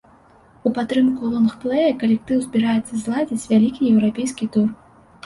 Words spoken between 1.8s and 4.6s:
калектыў збіраецца зладзіць вялікі еўрапейскі